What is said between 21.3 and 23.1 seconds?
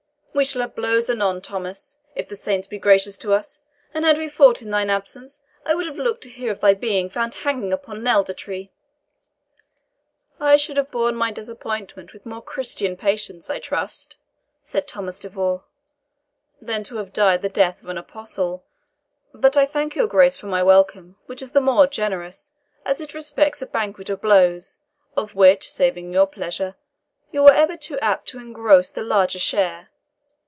is the more generous, as